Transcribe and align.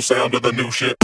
sound 0.00 0.34
of 0.34 0.42
the 0.42 0.52
new 0.52 0.70
shit. 0.70 1.03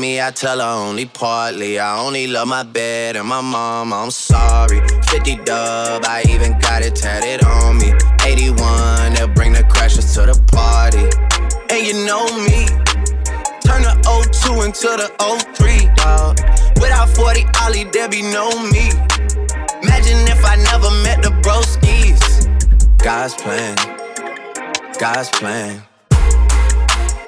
Me? 0.00 0.20
I 0.20 0.30
tell 0.30 0.58
her 0.58 0.88
only 0.88 1.04
partly. 1.04 1.78
I 1.78 2.00
only 2.00 2.26
love 2.26 2.48
my 2.48 2.62
bed 2.62 3.16
and 3.16 3.28
my 3.28 3.40
mom. 3.40 3.92
I'm 3.92 4.10
sorry. 4.10 4.80
50 5.08 5.36
dub, 5.44 6.04
I 6.06 6.24
even 6.28 6.58
got 6.58 6.82
it 6.82 6.96
tatted 6.96 7.44
on 7.44 7.78
me. 7.78 7.92
81, 8.24 9.14
they'll 9.14 9.28
bring 9.28 9.52
the 9.52 9.62
crashers 9.64 10.14
to 10.14 10.22
the 10.26 10.40
party. 10.50 11.04
And 11.70 11.86
you 11.86 12.06
know 12.06 12.24
me. 12.48 12.66
Turn 13.60 13.82
the 13.82 13.94
02 14.32 14.62
into 14.62 14.88
the 14.96 15.08
03, 15.54 15.90
dog. 15.96 16.38
Without 16.80 17.08
40 17.10 17.44
Ollie, 17.62 17.84
there 17.84 18.08
be 18.08 18.22
no 18.22 18.48
me. 18.70 18.88
Imagine 19.82 20.26
if 20.32 20.44
I 20.44 20.56
never 20.70 20.90
met 21.04 21.22
the 21.22 21.32
broskies. 21.44 22.20
God's 22.98 23.34
plan, 23.34 23.76
God's 24.98 25.28
plan. 25.30 25.82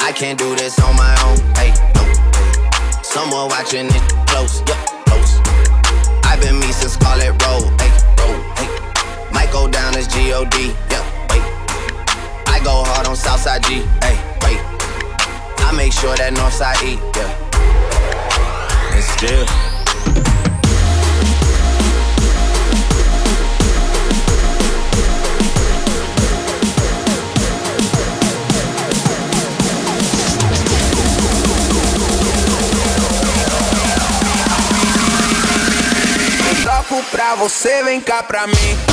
I 0.00 0.12
can't 0.14 0.38
do 0.38 0.56
this 0.56 0.78
on 0.80 0.96
my 0.96 1.14
own. 1.26 1.38
Hey. 1.54 2.01
Someone 3.12 3.48
watching 3.48 3.88
it 3.88 4.02
close, 4.26 4.60
yup, 4.60 4.68
yeah, 4.70 5.02
close. 5.04 5.38
I've 6.24 6.40
been 6.40 6.58
me 6.58 6.72
since 6.72 6.94
Scarlet 6.94 7.32
Road, 7.44 7.68
hey, 7.78 7.92
road, 8.16 8.40
hey. 8.56 8.68
Might 9.30 9.52
go 9.52 9.68
down 9.68 9.94
as 9.96 10.08
G-O-D, 10.08 10.68
yup, 10.68 10.76
yeah, 10.90 11.28
wait. 11.28 11.44
I 12.48 12.58
go 12.64 12.82
hard 12.82 13.06
on 13.06 13.14
Southside 13.14 13.64
G, 13.64 13.82
hey, 14.00 14.16
wait. 14.40 14.60
I 15.60 15.74
make 15.76 15.92
sure 15.92 16.16
that 16.16 16.32
Northside 16.32 16.82
E, 16.88 16.96
yeah. 17.12 17.28
And 18.94 19.04
still 19.04 19.61
você, 37.42 37.82
vem 37.82 38.00
cá 38.00 38.22
pra 38.22 38.46
mim. 38.46 38.91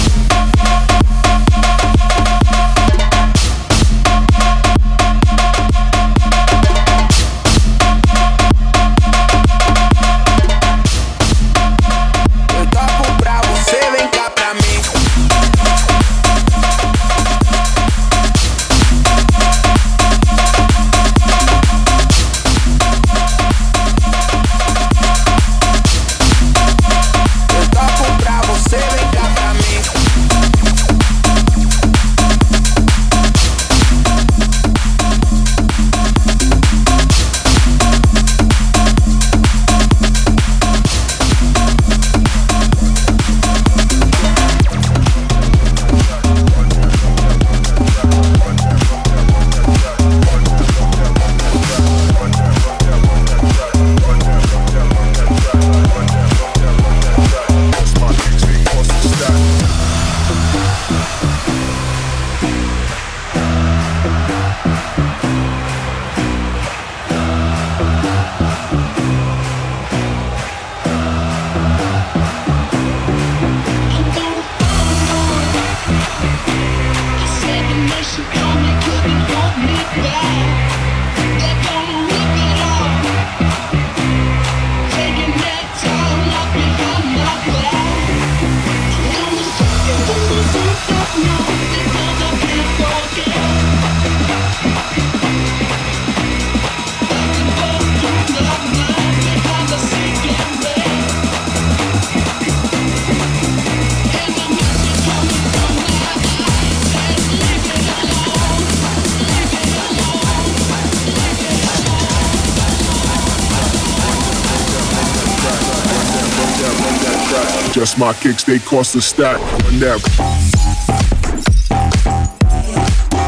Kicks, 118.30 118.44
they 118.44 118.60
cost 118.60 118.96
a 118.96 119.02
stack. 119.02 119.40
Run 119.64 119.80
that. 119.80 120.00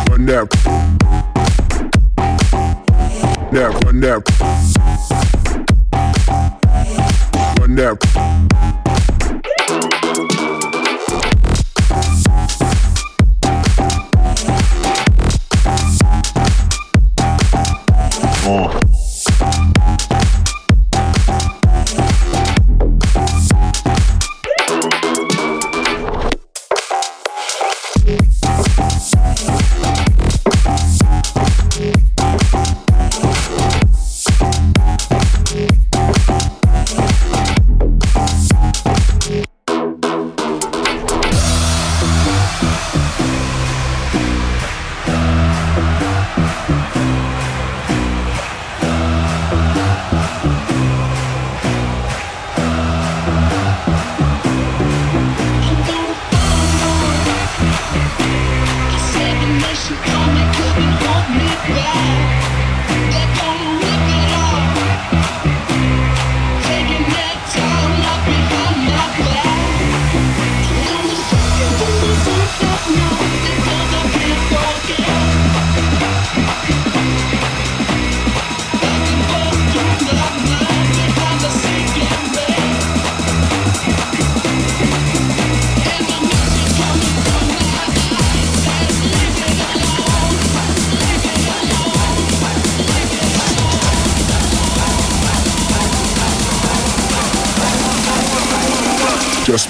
Run 0.09 0.25
that. 0.27 0.49
That, 3.51 3.83
run 3.83 3.99
that. 4.01 4.21
Run 7.59 7.75
that. 7.75 8.40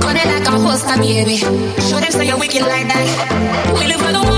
Got 0.00 0.16
it 0.16 0.26
like 0.26 0.46
a 0.46 0.50
holster, 0.50 0.96
baby. 0.98 1.36
Show 1.36 2.00
them 2.00 2.10
say 2.10 2.26
you're 2.26 2.38
wicked 2.38 2.62
like 2.62 2.88
that. 2.88 3.74
We 3.78 3.86
live 3.86 4.00
for 4.00 4.12
the 4.12 4.35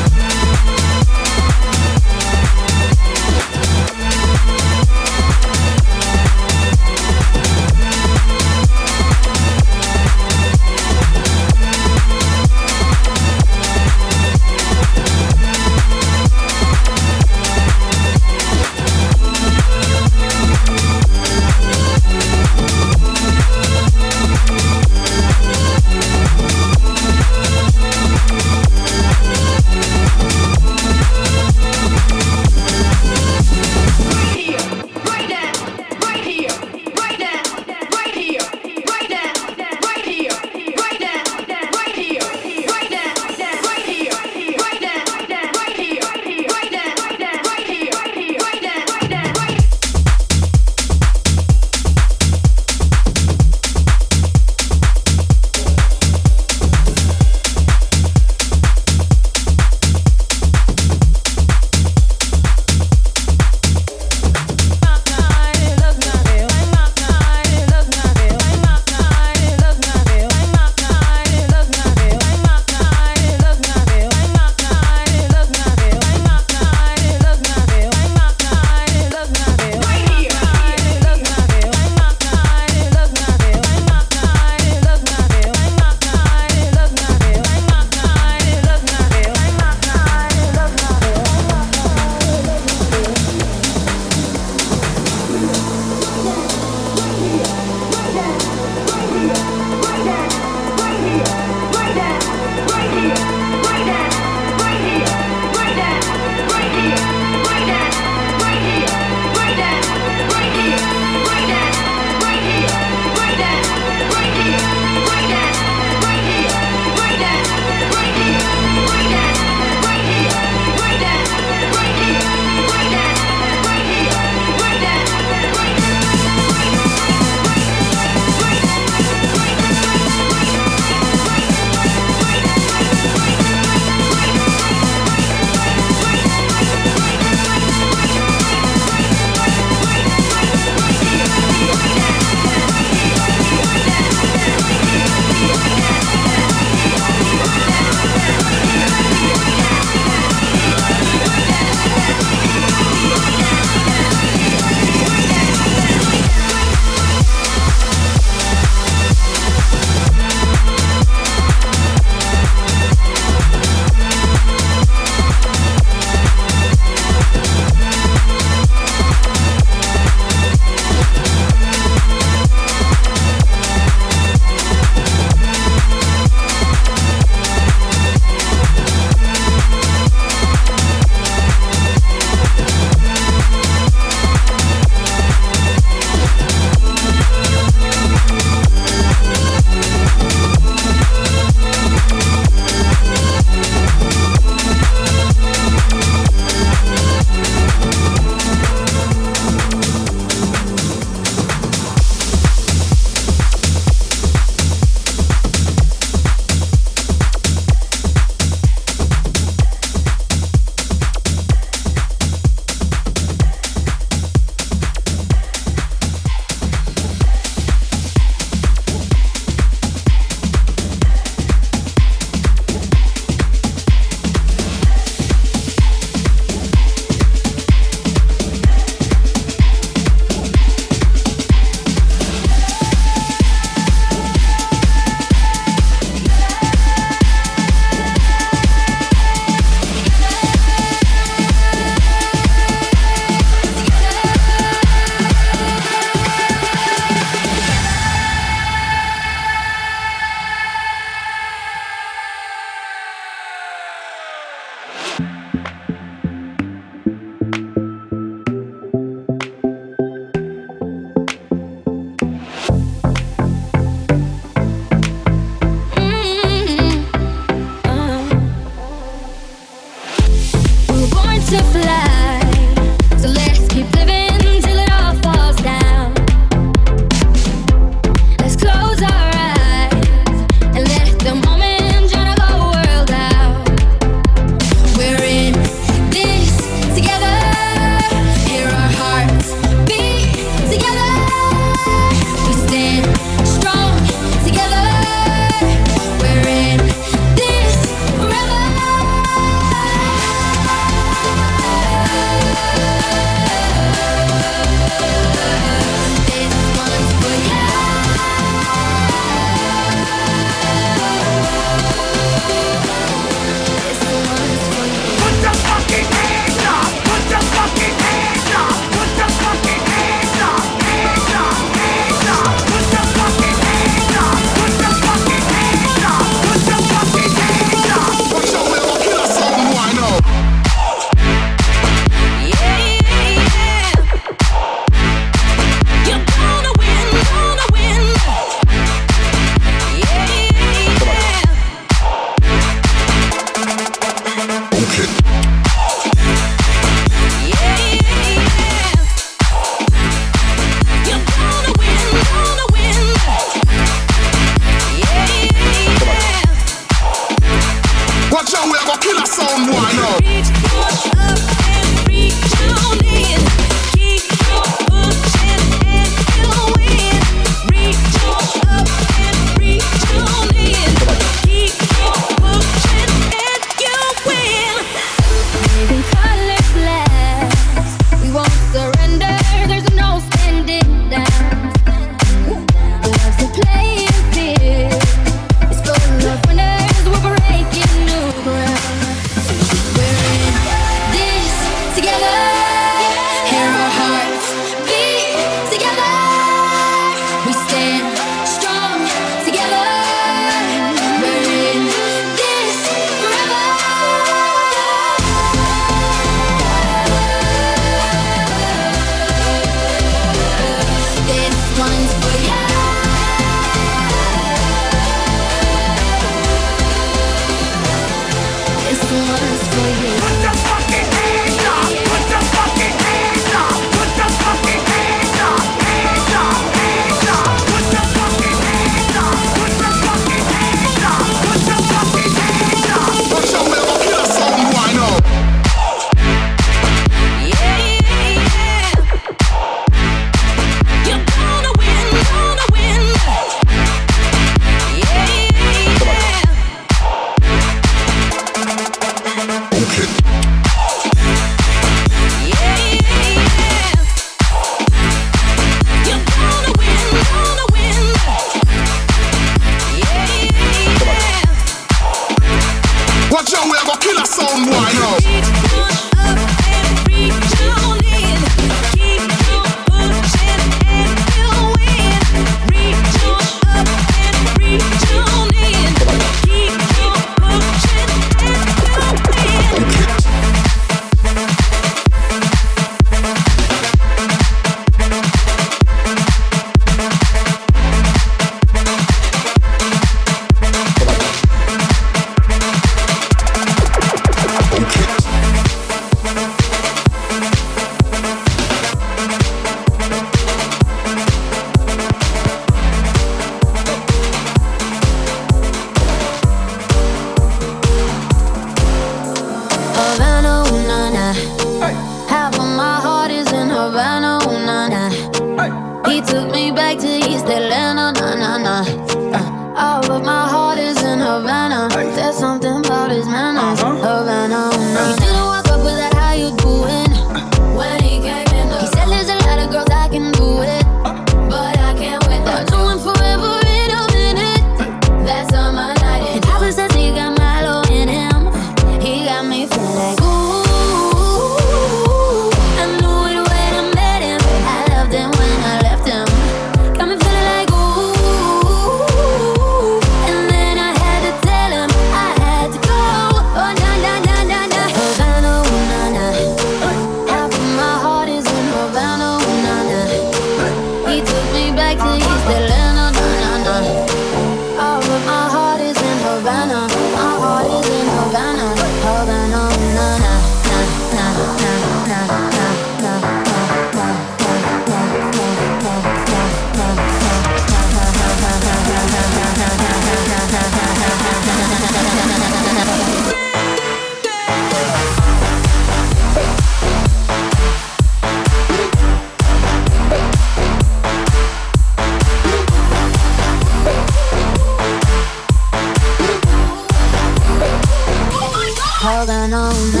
holding 599.11 599.53
on 599.53 600.00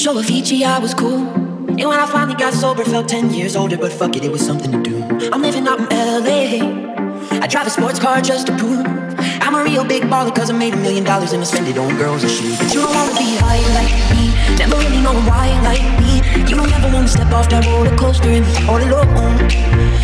Show 0.00 0.14
Avicii 0.14 0.62
I 0.62 0.78
was 0.78 0.94
cool. 0.94 1.26
And 1.28 1.84
when 1.84 2.00
I 2.00 2.06
finally 2.06 2.34
got 2.34 2.54
sober, 2.54 2.84
felt 2.84 3.06
10 3.06 3.34
years 3.34 3.54
older, 3.54 3.76
but 3.76 3.92
fuck 3.92 4.16
it, 4.16 4.24
it 4.24 4.32
was 4.32 4.40
something 4.40 4.72
to 4.72 4.82
do. 4.82 5.02
I'm 5.30 5.42
living 5.42 5.68
out 5.68 5.78
in 5.78 5.88
LA. 5.90 7.38
I 7.38 7.46
drive 7.46 7.66
a 7.66 7.70
sports 7.70 7.98
car 7.98 8.22
just 8.22 8.46
to 8.46 8.56
prove 8.56 9.09
I'm 9.40 9.54
a 9.54 9.64
real 9.64 9.84
big 9.84 10.04
baller 10.04 10.34
cause 10.34 10.50
I 10.50 10.52
made 10.52 10.74
a 10.74 10.76
million 10.76 11.04
dollars 11.04 11.32
and 11.32 11.40
I 11.42 11.46
spend 11.46 11.66
it 11.68 11.78
on 11.78 11.96
girls 11.96 12.22
and 12.22 12.30
shit. 12.30 12.58
But 12.58 12.74
you 12.74 12.80
don't 12.82 12.94
wanna 12.94 13.16
be 13.16 13.36
high 13.40 13.64
like 13.72 13.94
me, 14.12 14.30
never 14.56 14.76
really 14.76 15.00
know 15.00 15.16
why 15.24 15.48
like 15.64 15.84
me. 16.00 16.20
You 16.48 16.56
don't 16.56 16.70
ever 16.70 16.92
wanna 16.92 17.08
step 17.08 17.32
off 17.32 17.48
that 17.48 17.64
roller 17.66 17.96
coaster 17.96 18.28
and 18.28 18.44
be 18.44 18.54
all 18.68 18.76
alone. 18.76 19.40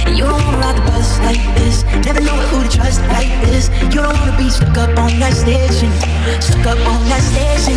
And 0.09 0.16
you 0.16 0.24
don't 0.24 0.41
wanna 0.41 0.59
ride 0.59 0.76
the 0.76 0.84
bus 0.89 1.18
like 1.20 1.43
this, 1.55 1.84
never 2.05 2.20
know 2.20 2.37
who 2.49 2.64
to 2.64 2.70
trust 2.76 3.01
like 3.12 3.30
this. 3.45 3.68
You 3.93 4.01
don't 4.01 4.16
wanna 4.18 4.37
be 4.37 4.49
stuck 4.49 4.76
up 4.78 4.97
on 4.99 5.12
that 5.20 5.34
station, 5.37 5.93
stuck 6.41 6.66
up 6.72 6.80
on 6.89 7.05
that 7.12 7.20
station. 7.20 7.76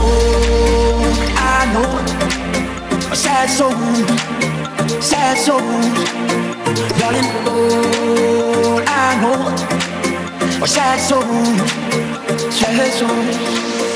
Oh, 0.00 1.04
I 1.36 1.68
know 1.76 1.92
sad 3.14 3.48
soul, 3.48 3.72
sad 5.00 5.36
soul, 5.36 5.60
darling. 6.98 7.28
Oh, 7.46 8.82
I 8.86 9.20
know 9.20 9.85
a 10.62 10.66
sad 10.66 10.98
soul, 11.00 11.22
sad 12.50 12.92
soul. 12.92 13.95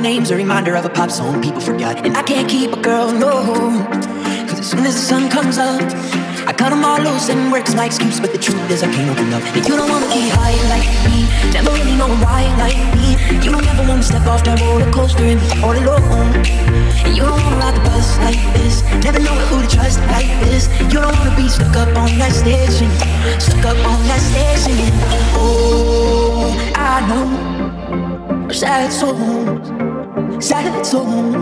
Name's 0.00 0.30
a 0.30 0.36
reminder 0.36 0.74
of 0.76 0.84
a 0.84 0.88
pop 0.88 1.10
song 1.10 1.42
people 1.42 1.60
forgot. 1.60 2.06
And 2.06 2.16
I 2.16 2.22
can't 2.22 2.48
keep 2.48 2.72
a 2.72 2.80
girl, 2.80 3.12
no. 3.12 3.30
Cause 4.48 4.58
as 4.58 4.70
soon 4.70 4.86
as 4.86 4.94
the 4.94 5.00
sun 5.00 5.28
comes 5.28 5.58
up, 5.58 5.82
I 6.48 6.52
cut 6.56 6.70
them 6.70 6.84
all 6.84 6.98
loose 6.98 7.28
and 7.28 7.52
work 7.52 7.68
as 7.68 7.74
my 7.74 7.84
excuse. 7.84 8.18
But 8.18 8.32
the 8.32 8.38
truth 8.38 8.70
is, 8.70 8.82
I 8.82 8.90
can't 8.90 9.10
open 9.10 9.32
up. 9.32 9.42
And 9.54 9.66
you 9.68 9.76
don't 9.76 9.90
wanna 9.90 10.08
be 10.08 10.28
high 10.32 10.56
like 10.72 10.88
me, 11.04 11.28
never 11.52 11.70
really 11.70 11.96
know 11.96 12.08
why 12.24 12.48
like 12.56 12.80
me. 12.96 13.20
You 13.44 13.52
don't 13.52 13.66
ever 13.66 13.86
wanna 13.86 14.02
step 14.02 14.26
off 14.26 14.42
that 14.44 14.60
roller 14.60 14.90
coaster 14.90 15.24
and 15.24 15.40
be 15.40 15.50
all 15.62 15.76
alone. 15.76 16.32
And 17.04 17.14
you 17.14 17.22
don't 17.22 17.42
wanna 17.44 17.56
ride 17.60 17.76
the 17.76 17.84
bus 17.84 18.18
like 18.24 18.40
this, 18.56 18.82
never 19.04 19.20
know 19.20 19.36
who 19.48 19.60
to 19.60 19.68
trust 19.68 20.00
like 20.08 20.32
this. 20.44 20.68
You 20.88 21.00
don't 21.04 21.16
wanna 21.18 21.36
be 21.36 21.48
stuck 21.48 21.76
up 21.76 21.94
on 21.96 22.16
that 22.18 22.32
station, 22.32 22.88
stuck 23.38 23.76
up 23.76 23.80
on 23.84 24.00
that 24.08 24.22
station. 24.32 24.76
Oh, 25.36 26.56
I 26.74 27.06
know 27.06 27.50
sad 28.52 28.92
soul, 28.92 29.14
sad 30.40 30.86
soul, 30.86 31.32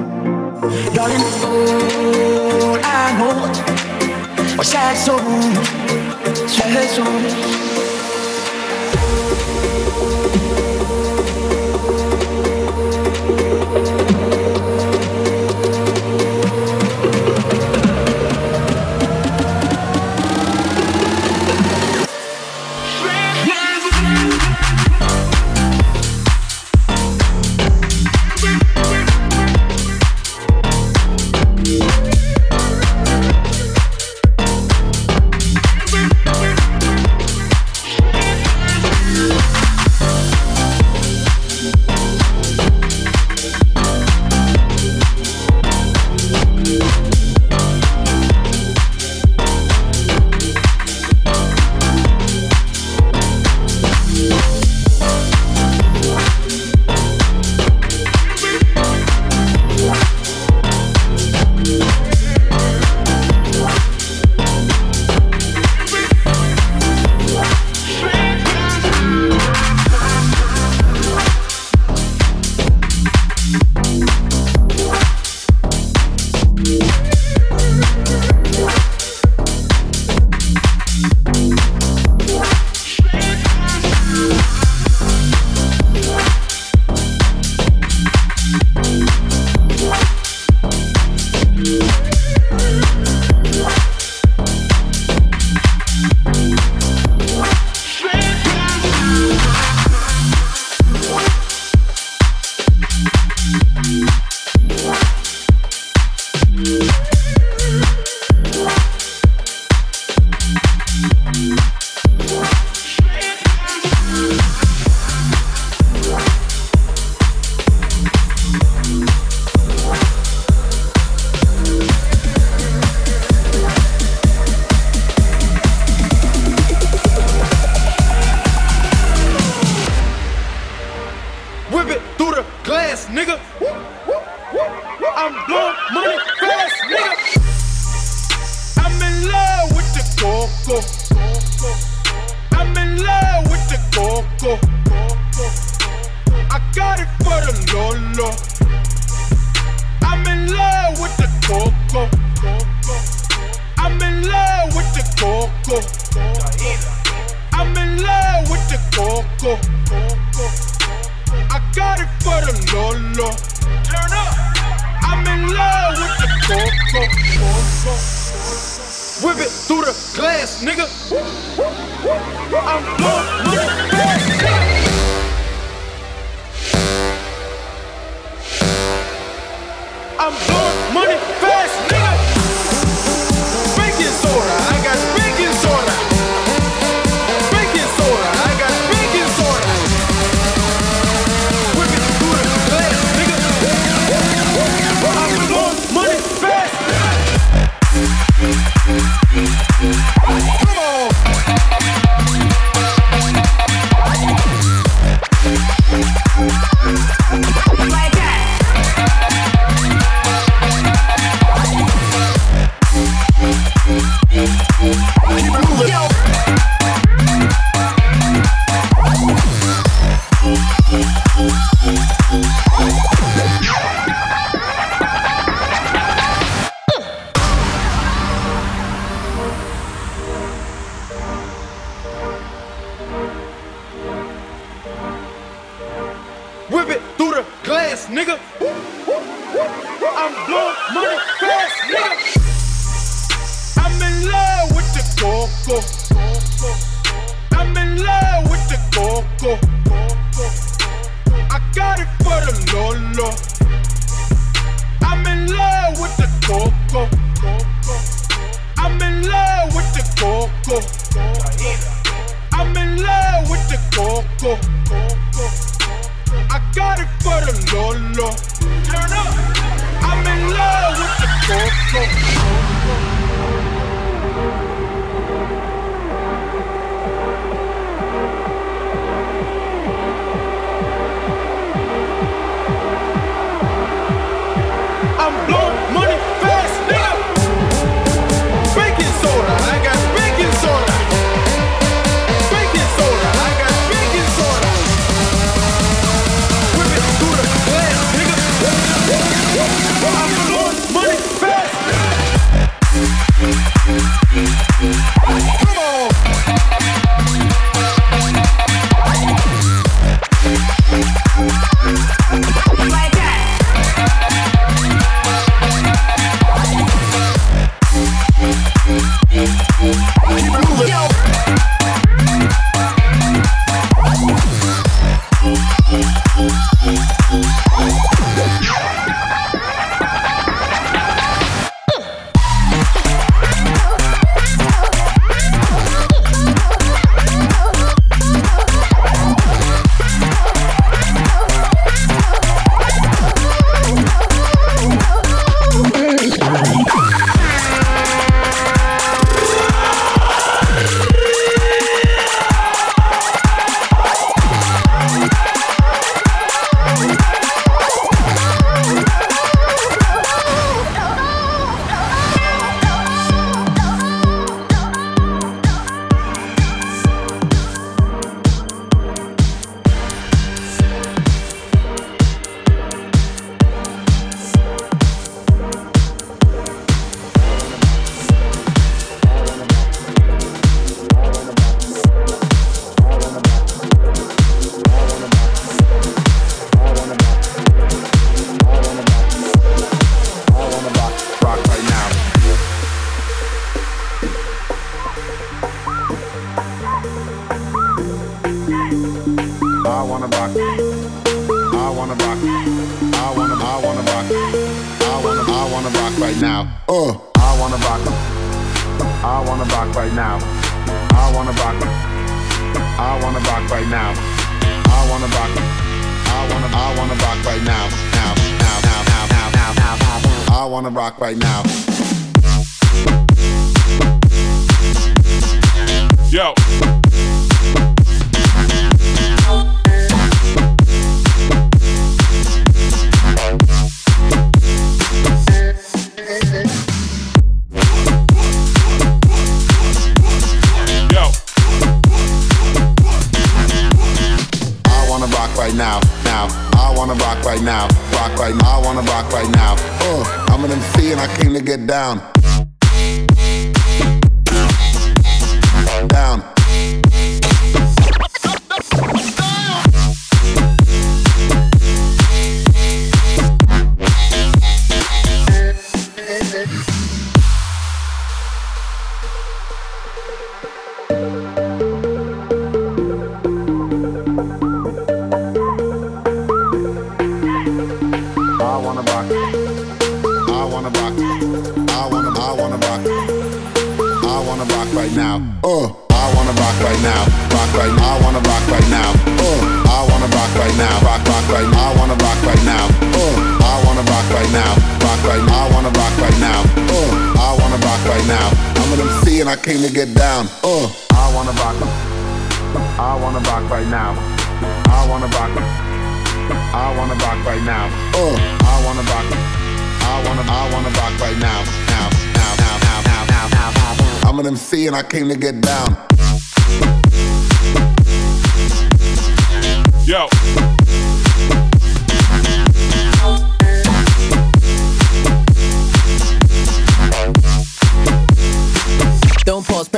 darling. 0.92 1.24
Oh, 1.44 2.80
I 2.82 3.16
know 3.18 4.60
a 4.60 4.64
sad 4.64 4.96
soul, 4.96 5.18
sad 6.48 6.88
soul. 6.90 7.67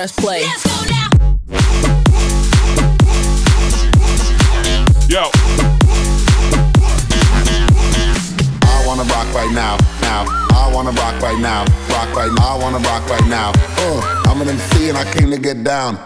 press 0.00 0.12
play. 0.12 0.40
Yo. 5.08 5.28
I 8.62 8.86
wanna 8.86 9.02
rock 9.02 9.34
right 9.34 9.52
now, 9.52 9.76
now. 10.00 10.24
I 10.52 10.70
wanna 10.72 10.92
rock 10.92 11.20
right 11.20 11.38
now, 11.38 11.64
rock 11.90 12.16
right 12.16 12.32
now. 12.32 12.48
I 12.48 12.58
wanna 12.62 12.78
rock 12.78 13.10
right 13.10 13.28
now. 13.28 13.52
Uh, 13.76 14.24
I'm 14.24 14.40
an 14.40 14.48
MC 14.48 14.88
and 14.88 14.96
I 14.96 15.04
came 15.12 15.30
to 15.32 15.38
get 15.38 15.64
down. 15.64 15.98